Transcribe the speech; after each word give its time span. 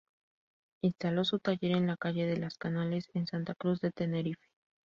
Instaló 0.81 1.23
su 1.25 1.37
taller 1.37 1.73
en 1.73 1.85
la 1.85 1.95
Calle 1.95 2.25
de 2.25 2.35
Las 2.35 2.57
Canales 2.57 3.11
en 3.13 3.27
Santa 3.27 3.53
Cruz 3.53 3.81
de 3.81 3.91
Tenerife. 3.91 4.47